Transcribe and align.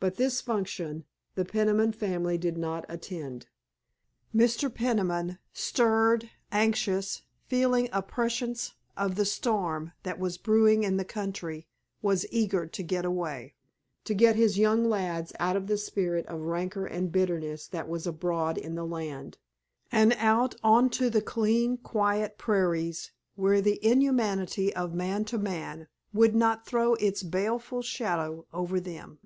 But 0.00 0.16
this 0.16 0.42
function 0.42 1.06
the 1.34 1.46
Peniman 1.46 1.92
family 1.92 2.36
did 2.36 2.58
not 2.58 2.84
attend. 2.90 3.46
Mr. 4.36 4.68
Peniman, 4.70 5.38
stirred, 5.54 6.28
anxious, 6.52 7.22
feeling 7.46 7.88
a 7.90 8.02
prescience 8.02 8.74
of 8.98 9.14
the 9.14 9.24
storm 9.24 9.92
that 10.02 10.18
was 10.18 10.36
brewing 10.36 10.82
in 10.82 10.98
the 10.98 11.06
country, 11.06 11.66
was 12.02 12.26
eager 12.30 12.66
to 12.66 12.82
get 12.82 13.06
away; 13.06 13.54
to 14.04 14.12
get 14.12 14.36
his 14.36 14.58
young 14.58 14.84
lads 14.84 15.32
out 15.40 15.56
of 15.56 15.68
the 15.68 15.78
spirit 15.78 16.26
of 16.26 16.42
rancor 16.42 16.84
and 16.84 17.10
bitterness 17.10 17.66
that 17.68 17.88
was 17.88 18.06
abroad 18.06 18.58
in 18.58 18.74
the 18.74 18.84
land, 18.84 19.38
and 19.90 20.12
out 20.18 20.54
onto 20.62 21.08
the 21.08 21.22
clean, 21.22 21.78
quiet 21.78 22.36
prairies 22.36 23.10
where 23.36 23.62
the 23.62 23.82
inhumanity 23.82 24.70
of 24.76 24.92
man 24.92 25.24
to 25.24 25.38
man 25.38 25.88
would 26.12 26.34
not 26.36 26.66
throw 26.66 26.92
its 26.96 27.22
baleful 27.22 27.80
shadow 27.80 28.44
over 28.52 28.78
them. 28.78 29.18